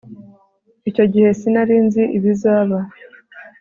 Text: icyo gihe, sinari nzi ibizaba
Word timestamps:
icyo 0.89 1.05
gihe, 1.13 1.29
sinari 1.39 1.75
nzi 1.85 2.03
ibizaba 2.17 2.77